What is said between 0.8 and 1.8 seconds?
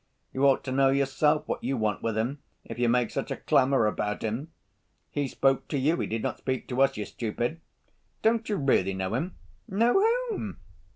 yourself what you